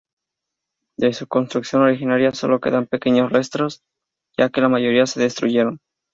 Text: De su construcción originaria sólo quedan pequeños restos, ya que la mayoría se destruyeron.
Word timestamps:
De 0.97 1.13
su 1.13 1.27
construcción 1.27 1.83
originaria 1.83 2.31
sólo 2.33 2.59
quedan 2.59 2.87
pequeños 2.87 3.31
restos, 3.31 3.83
ya 4.35 4.49
que 4.49 4.59
la 4.61 4.67
mayoría 4.67 5.05
se 5.05 5.21
destruyeron. 5.21 5.79